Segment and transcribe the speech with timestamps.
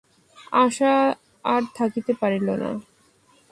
[0.55, 0.93] আশা
[1.45, 2.69] আর থাকিতে পারিল না।